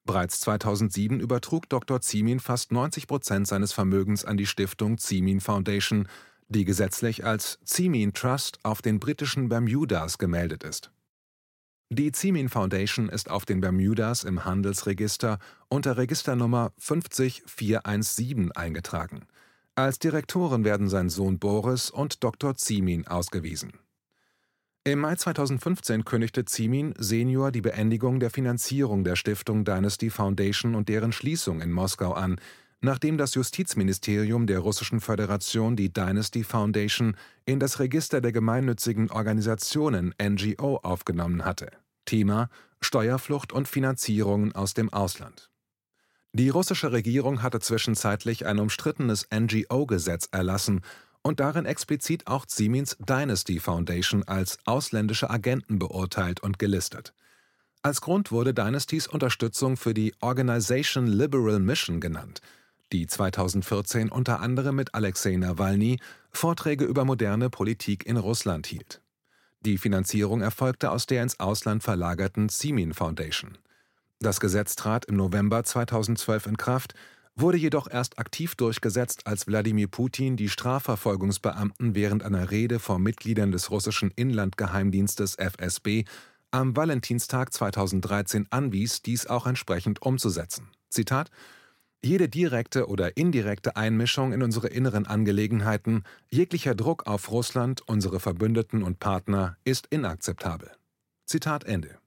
Bereits 0.06 0.40
2007 0.40 1.20
übertrug 1.20 1.68
Dr. 1.68 2.00
Zimin 2.00 2.40
fast 2.40 2.72
90 2.72 3.08
Prozent 3.08 3.46
seines 3.46 3.74
Vermögens 3.74 4.24
an 4.24 4.38
die 4.38 4.46
Stiftung 4.46 4.96
Zimin 4.96 5.42
Foundation, 5.42 6.08
die 6.48 6.64
gesetzlich 6.64 7.26
als 7.26 7.58
Zimin 7.66 8.14
Trust 8.14 8.58
auf 8.62 8.80
den 8.80 9.00
britischen 9.00 9.50
Bermudas 9.50 10.16
gemeldet 10.16 10.64
ist 10.64 10.90
die 11.90 12.12
Zimin 12.12 12.50
Foundation 12.50 13.08
ist 13.08 13.30
auf 13.30 13.46
den 13.46 13.60
Bermudas 13.60 14.24
im 14.24 14.44
Handelsregister 14.44 15.38
unter 15.68 15.96
Registernummer 15.96 16.72
50417 16.76 18.52
eingetragen. 18.52 19.26
Als 19.74 19.98
Direktoren 19.98 20.64
werden 20.64 20.88
sein 20.88 21.08
Sohn 21.08 21.38
Boris 21.38 21.88
und 21.90 22.22
Dr. 22.22 22.56
Zimin 22.56 23.06
ausgewiesen. 23.06 23.72
Im 24.84 25.00
Mai 25.00 25.16
2015 25.16 26.04
kündigte 26.04 26.44
Zimin 26.44 26.94
Senior 26.98 27.52
die 27.52 27.62
Beendigung 27.62 28.20
der 28.20 28.30
Finanzierung 28.30 29.04
der 29.04 29.16
Stiftung 29.16 29.64
Dynasty 29.64 30.10
Foundation 30.10 30.74
und 30.74 30.88
deren 30.88 31.12
Schließung 31.12 31.60
in 31.60 31.72
Moskau 31.72 32.12
an, 32.12 32.40
nachdem 32.80 33.18
das 33.18 33.34
Justizministerium 33.34 34.46
der 34.46 34.60
Russischen 34.60 35.00
Föderation 35.00 35.76
die 35.76 35.92
Dynasty 35.92 36.44
Foundation 36.44 37.16
in 37.44 37.58
das 37.58 37.80
Register 37.80 38.20
der 38.20 38.32
gemeinnützigen 38.32 39.10
Organisationen 39.10 40.14
NGO 40.20 40.76
aufgenommen 40.76 41.44
hatte. 41.44 41.70
Thema 42.04 42.48
Steuerflucht 42.80 43.52
und 43.52 43.66
Finanzierungen 43.66 44.54
aus 44.54 44.74
dem 44.74 44.92
Ausland. 44.92 45.50
Die 46.32 46.50
russische 46.50 46.92
Regierung 46.92 47.42
hatte 47.42 47.58
zwischenzeitlich 47.58 48.46
ein 48.46 48.60
umstrittenes 48.60 49.26
NGO-Gesetz 49.34 50.28
erlassen 50.30 50.82
und 51.22 51.40
darin 51.40 51.66
explizit 51.66 52.28
auch 52.28 52.44
Siemens 52.46 52.96
Dynasty 53.00 53.58
Foundation 53.58 54.22
als 54.22 54.58
ausländische 54.64 55.30
Agenten 55.30 55.78
beurteilt 55.80 56.40
und 56.40 56.58
gelistet. 56.58 57.12
Als 57.82 58.00
Grund 58.00 58.30
wurde 58.30 58.54
Dynastys 58.54 59.08
Unterstützung 59.08 59.76
für 59.76 59.94
die 59.94 60.14
Organization 60.20 61.08
Liberal 61.08 61.58
Mission 61.58 62.00
genannt– 62.00 62.40
die 62.92 63.06
2014 63.06 64.10
unter 64.10 64.40
anderem 64.40 64.76
mit 64.76 64.94
Alexei 64.94 65.36
Nawalny 65.36 65.98
Vorträge 66.30 66.84
über 66.84 67.04
moderne 67.04 67.50
Politik 67.50 68.06
in 68.06 68.16
Russland 68.16 68.66
hielt. 68.66 69.00
Die 69.60 69.78
Finanzierung 69.78 70.40
erfolgte 70.40 70.90
aus 70.90 71.06
der 71.06 71.22
ins 71.22 71.40
Ausland 71.40 71.82
verlagerten 71.82 72.48
Simin 72.48 72.94
Foundation. 72.94 73.58
Das 74.20 74.40
Gesetz 74.40 74.76
trat 74.76 75.04
im 75.06 75.16
November 75.16 75.64
2012 75.64 76.46
in 76.46 76.56
Kraft, 76.56 76.94
wurde 77.36 77.58
jedoch 77.58 77.88
erst 77.90 78.18
aktiv 78.18 78.54
durchgesetzt, 78.56 79.26
als 79.26 79.46
Wladimir 79.46 79.88
Putin 79.88 80.36
die 80.36 80.48
Strafverfolgungsbeamten 80.48 81.94
während 81.94 82.24
einer 82.24 82.50
Rede 82.50 82.78
vor 82.78 82.98
Mitgliedern 82.98 83.52
des 83.52 83.70
russischen 83.70 84.10
Inlandgeheimdienstes 84.10 85.36
FSB 85.36 86.04
am 86.50 86.76
Valentinstag 86.76 87.52
2013 87.52 88.46
anwies, 88.50 89.02
dies 89.02 89.26
auch 89.26 89.46
entsprechend 89.46 90.02
umzusetzen. 90.02 90.68
Zitat 90.88 91.30
jede 92.04 92.28
direkte 92.28 92.88
oder 92.88 93.16
indirekte 93.16 93.76
Einmischung 93.76 94.32
in 94.32 94.42
unsere 94.42 94.68
inneren 94.68 95.06
Angelegenheiten, 95.06 96.04
jeglicher 96.28 96.74
Druck 96.74 97.06
auf 97.06 97.30
Russland, 97.30 97.82
unsere 97.86 98.20
Verbündeten 98.20 98.82
und 98.82 99.00
Partner 99.00 99.56
ist 99.64 99.86
inakzeptabel. 99.88 100.70
Zitat 101.26 101.64
Ende. 101.64 101.98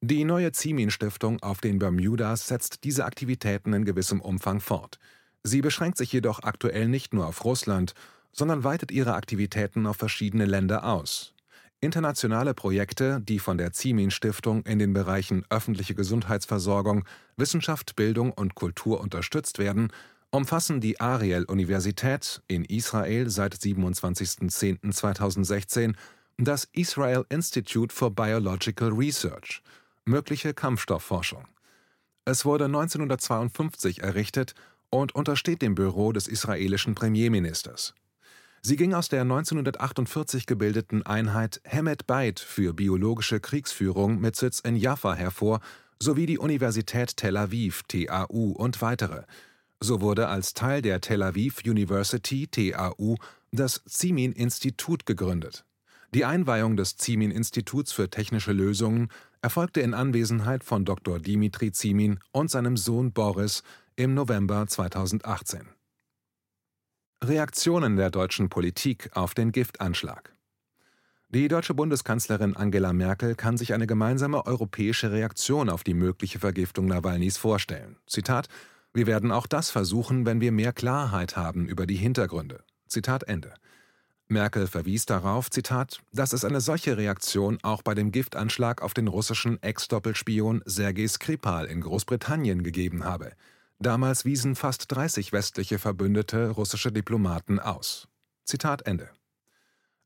Die 0.00 0.24
neue 0.24 0.52
Zimin-Stiftung 0.52 1.42
auf 1.42 1.60
den 1.60 1.78
Bermudas 1.78 2.46
setzt 2.46 2.84
diese 2.84 3.04
Aktivitäten 3.04 3.72
in 3.72 3.84
gewissem 3.84 4.20
Umfang 4.20 4.60
fort. 4.60 4.98
Sie 5.42 5.60
beschränkt 5.60 5.98
sich 5.98 6.12
jedoch 6.12 6.42
aktuell 6.42 6.88
nicht 6.88 7.12
nur 7.12 7.26
auf 7.26 7.44
Russland, 7.44 7.94
sondern 8.32 8.64
weitet 8.64 8.90
ihre 8.90 9.14
Aktivitäten 9.14 9.86
auf 9.86 9.96
verschiedene 9.96 10.44
Länder 10.44 10.84
aus. 10.84 11.34
Internationale 11.80 12.54
Projekte, 12.54 13.20
die 13.20 13.38
von 13.38 13.58
der 13.58 13.72
Zimin-Stiftung 13.72 14.64
in 14.64 14.78
den 14.78 14.94
Bereichen 14.94 15.44
öffentliche 15.50 15.94
Gesundheitsversorgung, 15.94 17.04
Wissenschaft, 17.36 17.96
Bildung 17.96 18.32
und 18.32 18.54
Kultur 18.54 19.00
unterstützt 19.00 19.58
werden, 19.58 19.92
umfassen 20.30 20.80
die 20.80 20.98
Ariel-Universität 21.00 22.40
in 22.48 22.64
Israel 22.64 23.28
seit 23.28 23.54
27.10.2016, 23.54 25.94
das 26.38 26.66
Israel 26.72 27.26
Institute 27.28 27.94
for 27.94 28.10
Biological 28.10 28.88
Research, 28.90 29.62
mögliche 30.06 30.54
Kampfstoffforschung. 30.54 31.44
Es 32.24 32.44
wurde 32.44 32.64
1952 32.64 34.02
errichtet 34.02 34.54
und 34.88 35.14
untersteht 35.14 35.62
dem 35.62 35.74
Büro 35.74 36.12
des 36.12 36.26
israelischen 36.26 36.94
Premierministers 36.94 37.94
Sie 38.62 38.76
ging 38.76 38.94
aus 38.94 39.08
der 39.08 39.22
1948 39.22 40.46
gebildeten 40.46 41.04
Einheit 41.04 41.60
Hemet 41.64 42.06
Beit 42.06 42.40
für 42.40 42.72
biologische 42.74 43.40
Kriegsführung 43.40 44.20
mit 44.20 44.36
Sitz 44.36 44.60
in 44.60 44.76
Jaffa 44.76 45.14
hervor 45.14 45.60
sowie 46.00 46.26
die 46.26 46.38
Universität 46.38 47.16
Tel 47.16 47.36
Aviv 47.36 47.82
(TAU) 47.84 48.52
und 48.52 48.82
weitere. 48.82 49.22
So 49.80 50.00
wurde 50.00 50.28
als 50.28 50.54
Teil 50.54 50.82
der 50.82 51.00
Tel 51.00 51.22
Aviv 51.22 51.62
University 51.64 52.48
(TAU) 52.48 53.16
das 53.52 53.82
Zimin-Institut 53.86 55.06
gegründet. 55.06 55.64
Die 56.14 56.24
Einweihung 56.24 56.76
des 56.76 56.96
Zimin-Instituts 56.96 57.92
für 57.92 58.08
technische 58.08 58.52
Lösungen 58.52 59.08
erfolgte 59.42 59.80
in 59.80 59.94
Anwesenheit 59.94 60.64
von 60.64 60.84
Dr. 60.84 61.18
Dimitri 61.18 61.72
Zimin 61.72 62.20
und 62.32 62.50
seinem 62.50 62.76
Sohn 62.76 63.12
Boris 63.12 63.62
im 63.96 64.14
November 64.14 64.66
2018. 64.66 65.75
Reaktionen 67.28 67.96
der 67.96 68.10
deutschen 68.10 68.48
Politik 68.48 69.10
auf 69.14 69.34
den 69.34 69.50
Giftanschlag 69.50 70.32
Die 71.30 71.48
deutsche 71.48 71.74
Bundeskanzlerin 71.74 72.54
Angela 72.54 72.92
Merkel 72.92 73.34
kann 73.34 73.56
sich 73.56 73.74
eine 73.74 73.88
gemeinsame 73.88 74.46
europäische 74.46 75.10
Reaktion 75.10 75.68
auf 75.68 75.82
die 75.82 75.94
mögliche 75.94 76.38
Vergiftung 76.38 76.86
Nawalnys 76.86 77.36
vorstellen. 77.36 77.96
Zitat: 78.06 78.48
Wir 78.94 79.08
werden 79.08 79.32
auch 79.32 79.48
das 79.48 79.70
versuchen, 79.70 80.24
wenn 80.24 80.40
wir 80.40 80.52
mehr 80.52 80.72
Klarheit 80.72 81.36
haben 81.36 81.66
über 81.66 81.84
die 81.86 81.96
Hintergründe. 81.96 82.62
Zitat 82.86 83.24
Ende. 83.24 83.54
Merkel 84.28 84.68
verwies 84.68 85.06
darauf, 85.06 85.50
Zitat, 85.50 86.00
dass 86.12 86.32
es 86.32 86.44
eine 86.44 86.60
solche 86.60 86.96
Reaktion 86.96 87.58
auch 87.62 87.82
bei 87.82 87.94
dem 87.94 88.12
Giftanschlag 88.12 88.82
auf 88.82 88.94
den 88.94 89.08
russischen 89.08 89.60
Ex-Doppelspion 89.62 90.62
Sergei 90.64 91.08
Skripal 91.08 91.66
in 91.66 91.80
Großbritannien 91.80 92.62
gegeben 92.62 93.04
habe. 93.04 93.32
Damals 93.78 94.24
wiesen 94.24 94.54
fast 94.54 94.90
30 94.92 95.32
westliche 95.32 95.78
Verbündete 95.78 96.50
russische 96.50 96.92
Diplomaten 96.92 97.58
aus. 97.58 98.08
Zitat 98.44 98.86
Ende. 98.86 99.10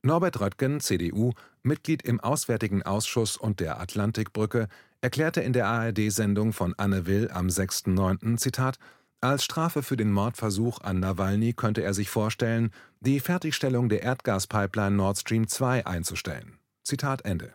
Norbert 0.03 0.41
Röttgen, 0.41 0.81
CDU, 0.81 1.33
Mitglied 1.63 2.03
im 2.03 2.21
Auswärtigen 2.21 2.83
Ausschuss 2.83 3.37
und 3.37 3.61
der 3.61 3.81
Atlantikbrücke, 3.81 4.69
erklärte 5.03 5.41
in 5.43 5.53
der 5.53 5.67
ARD-Sendung 5.67 6.53
von 6.53 6.75
Anne 6.79 7.07
Will 7.07 7.31
am 7.31 7.49
6.9. 7.49 8.39
Zitat 8.39 8.79
als 9.23 9.45
Strafe 9.45 9.83
für 9.83 9.99
den 9.99 10.13
Mordversuch 10.13 10.81
an 10.81 11.01
Nawalny 11.01 11.53
könnte 11.53 11.83
er 11.83 11.93
sich 11.93 12.09
vorstellen, 12.09 12.71
die 13.01 13.21
Fertigstellung 13.21 13.91
der 13.91 14.03
Erdgaspipeline 14.03 14.97
Nord 14.97 15.19
Stream 15.19 15.47
2 15.47 15.85
einzustellen. 15.85 16.59
Zitat 16.85 17.27
Ende. 17.27 17.53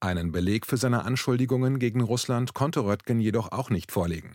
Einen 0.00 0.32
Beleg 0.32 0.66
für 0.66 0.76
seine 0.76 1.04
Anschuldigungen 1.04 1.78
gegen 1.78 2.00
Russland 2.00 2.54
konnte 2.54 2.80
Röttgen 2.80 3.20
jedoch 3.20 3.52
auch 3.52 3.70
nicht 3.70 3.92
vorlegen. 3.92 4.34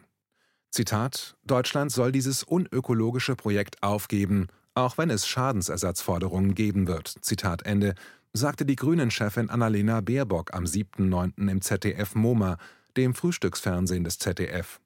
Zitat: 0.72 1.36
Deutschland 1.46 1.92
soll 1.92 2.12
dieses 2.12 2.44
unökologische 2.44 3.36
Projekt 3.36 3.82
aufgeben, 3.82 4.48
auch 4.74 4.98
wenn 4.98 5.10
es 5.10 5.28
Schadensersatzforderungen 5.28 6.54
geben 6.54 6.88
wird. 6.88 7.16
Zitat 7.22 7.66
Ende, 7.66 7.96
sagte 8.34 8.66
die 8.66 8.76
Grünen-Chefin 8.76 9.50
Annalena 9.50 10.02
Baerbock 10.02 10.54
am 10.54 10.66
7.9. 10.66 11.50
im 11.50 11.62
ZDF 11.62 12.16
MoMA, 12.16 12.58
dem 12.98 13.14
Frühstücksfernsehen 13.14 14.04
des 14.04 14.20
ZDF. 14.20 14.80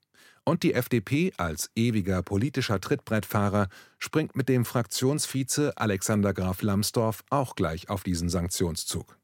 Und 0.46 0.64
die 0.64 0.74
FDP 0.74 1.34
als 1.38 1.70
ewiger 1.76 2.24
politischer 2.24 2.80
Trittbrettfahrer 2.80 3.68
springt 4.00 4.36
mit 4.36 4.50
dem 4.50 4.66
Fraktionsvize 4.66 5.78
Alexander 5.78 6.34
Graf 6.34 6.62
Lambsdorff 6.62 7.24
auch 7.30 7.56
gleich 7.56 7.90
auf 7.90 8.04
diesen 8.04 8.30
Sanktionszug. 8.30 9.19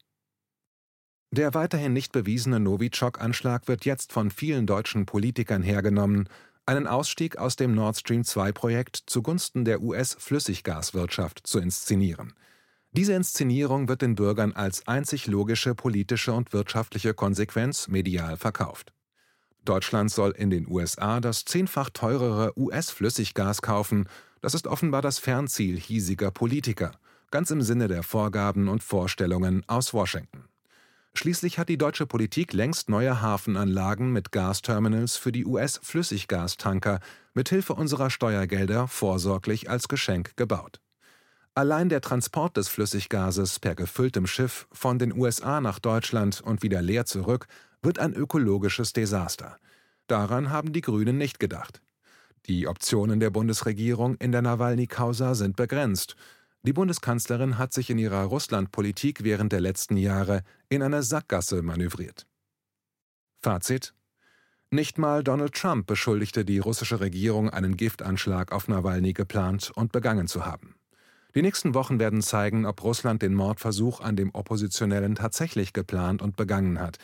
Der 1.35 1.53
weiterhin 1.53 1.91
nicht 1.91 2.13
bewiesene 2.13 2.61
Novichok-Anschlag 2.61 3.67
wird 3.67 3.83
jetzt 3.83 4.13
von 4.13 4.31
vielen 4.31 4.65
deutschen 4.65 5.05
Politikern 5.05 5.63
hergenommen, 5.63 6.29
einen 6.65 6.87
Ausstieg 6.87 7.37
aus 7.37 7.57
dem 7.57 7.75
Nord 7.75 7.97
Stream 7.97 8.21
2-Projekt 8.21 9.03
zugunsten 9.05 9.65
der 9.65 9.81
US-Flüssiggaswirtschaft 9.81 11.45
zu 11.45 11.59
inszenieren. 11.59 12.31
Diese 12.93 13.11
Inszenierung 13.11 13.89
wird 13.89 14.01
den 14.01 14.15
Bürgern 14.15 14.53
als 14.53 14.87
einzig 14.87 15.27
logische 15.27 15.75
politische 15.75 16.31
und 16.31 16.53
wirtschaftliche 16.53 17.13
Konsequenz 17.13 17.89
medial 17.89 18.37
verkauft. 18.37 18.93
Deutschland 19.65 20.11
soll 20.11 20.31
in 20.31 20.49
den 20.49 20.65
USA 20.69 21.19
das 21.19 21.43
zehnfach 21.43 21.89
teurere 21.89 22.57
US-Flüssiggas 22.57 23.61
kaufen, 23.61 24.07
das 24.39 24.53
ist 24.53 24.67
offenbar 24.67 25.01
das 25.01 25.19
Fernziel 25.19 25.77
hiesiger 25.77 26.31
Politiker, 26.31 26.93
ganz 27.29 27.51
im 27.51 27.61
Sinne 27.61 27.89
der 27.89 28.03
Vorgaben 28.03 28.69
und 28.69 28.83
Vorstellungen 28.83 29.63
aus 29.67 29.93
Washington. 29.93 30.44
Schließlich 31.17 31.57
hat 31.57 31.69
die 31.69 31.77
deutsche 31.77 32.05
Politik 32.05 32.51
längst 32.51 32.89
neue 32.89 33.21
Hafenanlagen 33.21 34.11
mit 34.11 34.33
Gasterminals 34.33 35.15
für 35.15 35.31
die 35.31 35.45
US-Flüssiggastanker 35.45 36.99
mit 37.33 37.47
Hilfe 37.49 37.73
unserer 37.73 38.09
Steuergelder 38.09 38.89
vorsorglich 38.89 39.69
als 39.69 39.87
Geschenk 39.87 40.35
gebaut. 40.35 40.81
Allein 41.53 41.87
der 41.87 42.01
Transport 42.01 42.57
des 42.57 42.67
Flüssiggases 42.67 43.59
per 43.59 43.75
gefülltem 43.75 44.27
Schiff 44.27 44.67
von 44.73 44.99
den 44.99 45.17
USA 45.17 45.61
nach 45.61 45.79
Deutschland 45.79 46.41
und 46.41 46.63
wieder 46.63 46.81
leer 46.81 47.05
zurück 47.05 47.47
wird 47.81 47.97
ein 47.97 48.13
ökologisches 48.13 48.91
Desaster. 48.91 49.55
Daran 50.07 50.49
haben 50.49 50.73
die 50.73 50.81
Grünen 50.81 51.17
nicht 51.17 51.39
gedacht. 51.39 51.81
Die 52.47 52.67
Optionen 52.67 53.21
der 53.21 53.29
Bundesregierung 53.29 54.15
in 54.15 54.33
der 54.33 54.41
Nawalny-Causa 54.41 55.33
sind 55.33 55.55
begrenzt. 55.55 56.17
Die 56.65 56.73
Bundeskanzlerin 56.73 57.59
hat 57.59 57.73
sich 57.73 57.91
in 57.91 57.99
ihrer 57.99 58.23
Russlandpolitik 58.23 59.23
während 59.23 59.51
der 59.51 59.61
letzten 59.61 59.97
Jahre 59.97 60.41
in 60.67 60.81
eine 60.81 61.03
Sackgasse 61.03 61.61
manövriert. 61.61 62.25
Fazit 63.43 63.93
nicht 64.71 64.97
mal 64.97 65.23
Donald 65.23 65.53
Trump 65.53 65.85
beschuldigte 65.85 66.43
die 66.43 66.57
russische 66.57 66.99
Regierung, 66.99 67.51
einen 67.51 67.77
Giftanschlag 67.77 68.51
auf 68.51 68.67
Nawalny 68.67 69.13
geplant 69.13 69.71
und 69.75 69.91
begangen 69.91 70.27
zu 70.27 70.47
haben. 70.47 70.75
Die 71.35 71.43
nächsten 71.43 71.75
Wochen 71.75 71.99
werden 71.99 72.23
zeigen, 72.23 72.65
ob 72.65 72.83
Russland 72.83 73.21
den 73.21 73.35
Mordversuch 73.35 74.01
an 74.01 74.15
dem 74.15 74.33
Oppositionellen 74.33 75.13
tatsächlich 75.13 75.71
geplant 75.71 76.23
und 76.23 76.35
begangen 76.35 76.79
hat 76.79 76.97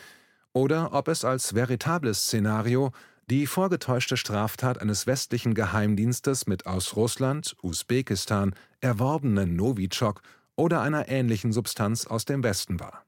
oder 0.52 0.92
ob 0.92 1.06
es 1.06 1.24
als 1.24 1.54
veritables 1.54 2.22
Szenario 2.22 2.90
die 3.32 3.46
vorgetäuschte 3.46 4.18
Straftat 4.18 4.78
eines 4.78 5.06
westlichen 5.06 5.54
Geheimdienstes 5.54 6.46
mit 6.46 6.66
aus 6.66 6.96
Russland, 6.96 7.56
Usbekistan 7.62 8.54
erworbenen 8.82 9.56
Novichok 9.56 10.20
oder 10.54 10.82
einer 10.82 11.08
ähnlichen 11.08 11.50
Substanz 11.50 12.06
aus 12.06 12.26
dem 12.26 12.42
Westen 12.42 12.78
war. 12.78 13.06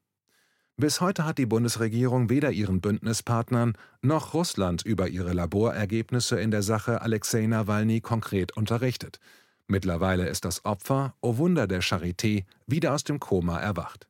Bis 0.78 1.02
heute 1.02 1.26
hat 1.26 1.36
die 1.36 1.44
Bundesregierung 1.44 2.30
weder 2.30 2.52
ihren 2.52 2.80
Bündnispartnern 2.80 3.74
noch 4.00 4.32
Russland 4.32 4.80
über 4.80 5.08
ihre 5.08 5.34
Laborergebnisse 5.34 6.40
in 6.40 6.50
der 6.50 6.62
Sache 6.62 7.02
Alexei 7.02 7.46
Nawalny 7.46 8.00
konkret 8.00 8.56
unterrichtet. 8.56 9.20
Mittlerweile 9.66 10.26
ist 10.26 10.46
das 10.46 10.64
Opfer, 10.64 11.14
o 11.20 11.32
oh 11.32 11.36
Wunder 11.36 11.66
der 11.66 11.82
Charité, 11.82 12.46
wieder 12.66 12.94
aus 12.94 13.04
dem 13.04 13.20
Koma 13.20 13.60
erwacht. 13.60 14.08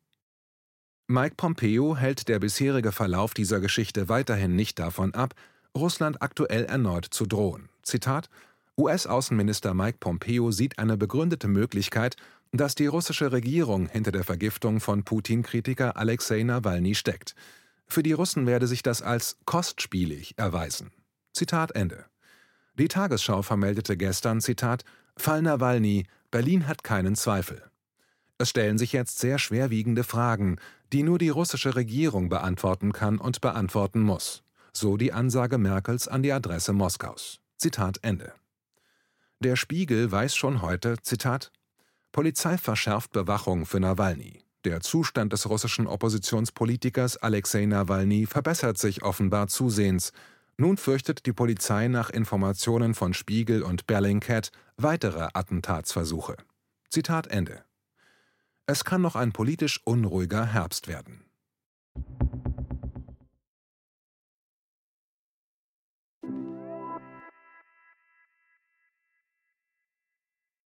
Mike 1.09 1.35
Pompeo 1.37 1.97
hält 1.97 2.29
der 2.29 2.39
bisherige 2.39 2.93
Verlauf 2.93 3.35
dieser 3.35 3.59
Geschichte 3.59 4.09
weiterhin 4.09 4.55
nicht 4.55 4.79
davon 4.79 5.13
ab, 5.13 5.35
Russland 5.77 6.23
aktuell 6.23 6.65
erneut 6.65 7.07
zu 7.11 7.27
drohen. 7.27 7.69
Zitat 7.83 8.29
US-Außenminister 8.77 9.75
Mike 9.75 9.99
Pompeo 10.01 10.51
sieht 10.51 10.79
eine 10.79 10.97
begründete 10.97 11.49
Möglichkeit, 11.49 12.17
dass 12.53 12.75
die 12.75 12.87
russische 12.87 13.33
Regierung 13.33 13.89
hinter 13.89 14.13
der 14.13 14.25
Vergiftung 14.25 14.81
von 14.81 15.03
Putin-Kritiker 15.03 15.97
Alexei 15.97 16.43
Nawalny 16.45 16.95
steckt. 16.95 17.35
Für 17.87 18.03
die 18.03 18.13
Russen 18.13 18.47
werde 18.47 18.67
sich 18.69 18.83
das 18.83 19.03
als 19.03 19.37
kostspielig 19.45 20.35
erweisen. 20.37 20.93
Zitat 21.33 21.73
Ende. 21.73 22.05
Die 22.79 22.89
Tagesschau 22.89 23.43
vermeldete 23.43 23.97
gestern, 23.97 24.41
Zitat, 24.41 24.85
Fall 25.17 25.43
Nawalny, 25.43 26.07
Berlin 26.31 26.69
hat 26.69 26.85
keinen 26.85 27.17
Zweifel. 27.17 27.63
Es 28.39 28.51
stellen 28.51 28.79
sich 28.79 28.93
jetzt 28.93 29.19
sehr 29.19 29.39
schwerwiegende 29.39 30.05
Fragen, 30.05 30.59
die 30.93 31.03
nur 31.03 31.19
die 31.19 31.29
russische 31.29 31.75
Regierung 31.75 32.29
beantworten 32.29 32.93
kann 32.93 33.19
und 33.19 33.41
beantworten 33.41 34.01
muss. 34.01 34.44
So 34.77 34.97
die 34.97 35.13
Ansage 35.13 35.57
Merkels 35.57 36.09
an 36.09 36.25
die 36.25 36.33
Adresse 36.33 36.73
Moskaus. 36.73 37.39
Zitat 37.59 38.01
Ende. 38.03 38.33
Der 39.39 39.55
Spiegel 39.55 40.11
weiß 40.11 40.35
schon 40.35 40.63
heute, 40.63 40.97
Zitat, 41.01 41.53
Polizei 42.11 42.59
verschärft 42.59 43.13
Bewachung 43.13 43.67
für 43.67 43.79
Nawalny. 43.79 44.43
Der 44.65 44.81
Zustand 44.81 45.33
des 45.33 45.49
russischen 45.49 45.87
Oppositionspolitikers 45.87 47.19
Alexei 47.19 47.67
Nawalny 47.67 48.27
verbessert 48.27 48.77
sich 48.77 49.03
offenbar 49.03 49.47
zusehends. 49.47 50.13
Nun 50.57 50.77
fürchtet 50.77 51.27
die 51.27 51.33
Polizei 51.33 51.87
nach 51.87 52.11
Informationen 52.11 52.95
von 52.95 53.15
Spiegel 53.15 53.63
und 53.63 53.87
Bellingcat 53.87 54.51
weitere 54.77 55.29
Attentatsversuche. 55.35 56.37
Zitat 56.91 57.29
Ende. 57.29 57.65
Es 58.67 58.85
kann 58.85 59.03
noch 59.03 59.15
ein 59.15 59.33
politisch 59.33 59.81
unruhiger 59.85 60.47
Herbst 60.47 60.89
werden 60.89 61.25